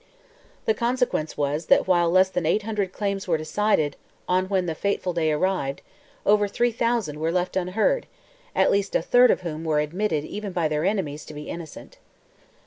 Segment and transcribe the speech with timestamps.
[0.65, 3.95] The consequence was, that while less than 800 claims were decided
[4.27, 5.83] on when the fatal day arrived,
[6.25, 8.07] over 3,000 were left unheard,
[8.55, 11.99] at least a third of whom were admitted even by their enemies to be innocent.